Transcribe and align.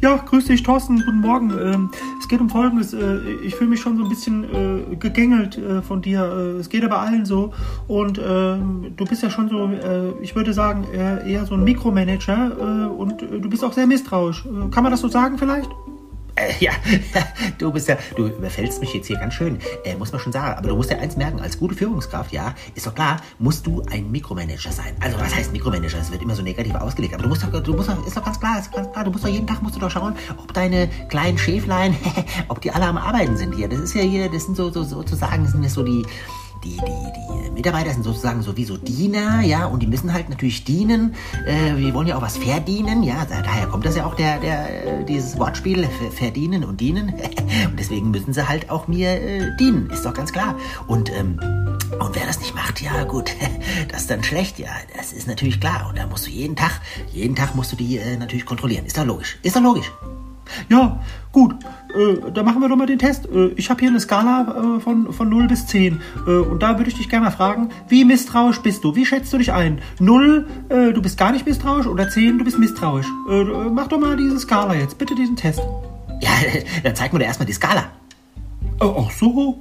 Ja, 0.00 0.16
grüß 0.16 0.44
dich, 0.44 0.62
Thorsten. 0.62 1.02
Guten 1.04 1.20
Morgen. 1.20 1.50
Ähm, 1.50 1.90
es 2.20 2.28
geht 2.28 2.40
um 2.40 2.48
Folgendes. 2.48 2.92
Äh, 2.92 3.18
ich 3.44 3.56
fühle 3.56 3.70
mich 3.70 3.80
schon 3.80 3.96
so 3.96 4.04
ein 4.04 4.08
bisschen 4.08 4.44
äh, 4.44 4.96
gegängelt 4.96 5.58
äh, 5.58 5.82
von 5.82 6.02
dir. 6.02 6.22
Äh, 6.22 6.60
es 6.60 6.68
geht 6.68 6.84
aber 6.84 7.00
allen 7.00 7.26
so. 7.26 7.52
Und 7.88 8.20
ähm, 8.24 8.92
du 8.96 9.04
bist 9.04 9.24
ja 9.24 9.30
schon 9.30 9.48
so, 9.48 9.66
äh, 9.66 10.12
ich 10.22 10.36
würde 10.36 10.52
sagen, 10.52 10.86
eher, 10.92 11.46
so 11.46 11.54
ein 11.54 11.64
Mikromanager. 11.64 12.52
Äh, 12.58 12.88
und 12.90 13.22
du 13.22 13.50
bist 13.50 13.64
auch 13.64 13.72
sehr 13.72 13.88
misstrauisch. 13.88 14.44
kann 14.70 14.84
man 14.84 14.92
das 14.92 15.00
so 15.00 15.08
sagen 15.08 15.36
vielleicht? 15.36 15.70
Äh, 16.38 16.52
ja, 16.60 16.72
du 17.58 17.72
bist 17.72 17.88
ja, 17.88 17.96
du 18.16 18.26
überfällst 18.26 18.80
mich 18.80 18.94
jetzt 18.94 19.06
hier 19.06 19.18
ganz 19.18 19.34
schön, 19.34 19.58
äh, 19.84 19.96
muss 19.96 20.12
man 20.12 20.20
schon 20.20 20.32
sagen. 20.32 20.56
Aber 20.56 20.68
du 20.68 20.76
musst 20.76 20.90
ja 20.90 20.98
eins 20.98 21.16
merken, 21.16 21.40
als 21.40 21.58
gute 21.58 21.74
Führungskraft, 21.74 22.32
ja, 22.32 22.54
ist 22.74 22.86
doch 22.86 22.94
klar, 22.94 23.20
musst 23.38 23.66
du 23.66 23.82
ein 23.90 24.10
Mikromanager 24.10 24.70
sein. 24.70 24.94
Also 25.00 25.18
was 25.18 25.34
heißt 25.34 25.52
Mikromanager? 25.52 25.98
Das 25.98 26.12
wird 26.12 26.22
immer 26.22 26.34
so 26.34 26.42
negativ 26.42 26.74
ausgelegt. 26.74 27.14
Aber 27.14 27.24
du 27.24 27.28
musst 27.28 27.42
doch, 27.42 27.62
du 27.62 27.74
musst 27.74 27.88
doch, 27.88 28.06
ist 28.06 28.16
doch 28.16 28.24
ganz 28.24 28.38
klar, 28.38 28.58
ist 28.58 28.72
ganz 28.72 28.92
klar, 28.92 29.04
du 29.04 29.10
musst 29.10 29.24
doch 29.24 29.28
jeden 29.28 29.46
Tag 29.46 29.62
musst 29.62 29.76
du 29.76 29.80
doch 29.80 29.90
schauen, 29.90 30.14
ob 30.36 30.52
deine 30.54 30.88
kleinen 31.08 31.38
Schäflein, 31.38 31.96
ob 32.48 32.60
die 32.60 32.70
alle 32.70 32.86
am 32.86 32.98
Arbeiten 32.98 33.36
sind 33.36 33.54
hier. 33.54 33.68
Das 33.68 33.80
ist 33.80 33.94
ja 33.94 34.02
hier, 34.02 34.30
das 34.30 34.44
sind 34.44 34.56
so, 34.56 34.70
so 34.70 34.84
sozusagen, 34.84 35.42
das 35.42 35.52
sind 35.52 35.62
ja 35.62 35.68
so 35.68 35.82
die, 35.82 36.06
die, 36.64 36.76
die, 36.76 36.76
die 36.76 37.50
Mitarbeiter 37.50 37.90
sind 37.90 38.04
sozusagen 38.04 38.42
sowieso 38.42 38.76
Diener, 38.76 39.40
ja, 39.40 39.66
und 39.66 39.82
die 39.82 39.86
müssen 39.86 40.12
halt 40.12 40.28
natürlich 40.28 40.64
dienen. 40.64 41.14
Äh, 41.46 41.76
wir 41.76 41.94
wollen 41.94 42.06
ja 42.06 42.16
auch 42.16 42.22
was 42.22 42.36
verdienen, 42.36 43.02
ja, 43.02 43.26
daher 43.28 43.66
kommt 43.66 43.84
das 43.84 43.96
ja 43.96 44.06
auch 44.06 44.14
der, 44.14 44.38
der, 44.38 45.02
dieses 45.04 45.38
Wortspiel, 45.38 45.88
verdienen 46.14 46.64
und 46.64 46.80
dienen. 46.80 47.08
und 47.70 47.78
deswegen 47.78 48.10
müssen 48.10 48.32
sie 48.32 48.48
halt 48.48 48.70
auch 48.70 48.88
mir 48.88 49.10
äh, 49.10 49.56
dienen, 49.58 49.90
ist 49.90 50.04
doch 50.04 50.14
ganz 50.14 50.32
klar. 50.32 50.56
Und, 50.86 51.10
ähm, 51.10 51.40
und 52.00 52.14
wer 52.14 52.26
das 52.26 52.38
nicht 52.40 52.54
macht, 52.54 52.80
ja 52.80 53.04
gut, 53.04 53.32
das 53.88 54.02
ist 54.02 54.10
dann 54.10 54.22
schlecht, 54.22 54.58
ja, 54.58 54.70
das 54.96 55.12
ist 55.12 55.26
natürlich 55.26 55.60
klar. 55.60 55.86
Und 55.88 55.98
da 55.98 56.06
musst 56.06 56.26
du 56.26 56.30
jeden 56.30 56.56
Tag, 56.56 56.80
jeden 57.12 57.36
Tag 57.36 57.54
musst 57.54 57.72
du 57.72 57.76
die 57.76 57.98
äh, 57.98 58.16
natürlich 58.16 58.46
kontrollieren. 58.46 58.86
Ist 58.86 58.98
doch 58.98 59.06
logisch, 59.06 59.38
ist 59.42 59.56
doch 59.56 59.62
logisch. 59.62 59.90
Ja, 60.68 61.00
gut. 61.32 61.54
Äh, 61.94 62.30
dann 62.32 62.44
machen 62.44 62.60
wir 62.60 62.68
doch 62.68 62.76
mal 62.76 62.86
den 62.86 62.98
Test. 62.98 63.26
Äh, 63.26 63.48
ich 63.56 63.70
habe 63.70 63.80
hier 63.80 63.88
eine 63.88 64.00
Skala 64.00 64.76
äh, 64.76 64.80
von, 64.80 65.12
von 65.12 65.28
0 65.28 65.48
bis 65.48 65.66
10. 65.66 66.00
Äh, 66.26 66.30
und 66.30 66.62
da 66.62 66.78
würde 66.78 66.90
ich 66.90 66.96
dich 66.96 67.08
gerne 67.08 67.26
mal 67.26 67.30
fragen, 67.30 67.70
wie 67.88 68.04
misstrauisch 68.04 68.60
bist 68.60 68.84
du? 68.84 68.94
Wie 68.94 69.06
schätzt 69.06 69.32
du 69.32 69.38
dich 69.38 69.52
ein? 69.52 69.80
0, 69.98 70.46
äh, 70.68 70.92
du 70.92 71.00
bist 71.00 71.18
gar 71.18 71.32
nicht 71.32 71.46
misstrauisch 71.46 71.86
oder 71.86 72.08
10, 72.08 72.38
du 72.38 72.44
bist 72.44 72.58
misstrauisch. 72.58 73.06
Äh, 73.30 73.44
mach 73.70 73.88
doch 73.88 73.98
mal 73.98 74.16
diese 74.16 74.38
Skala 74.38 74.74
jetzt. 74.74 74.98
Bitte 74.98 75.14
diesen 75.14 75.36
Test. 75.36 75.60
Ja, 76.20 76.30
dann 76.82 76.94
zeig 76.94 77.12
mir 77.12 77.20
doch 77.20 77.26
erstmal 77.26 77.46
die 77.46 77.52
Skala. 77.52 77.84
Ach 78.80 79.10
so. 79.10 79.60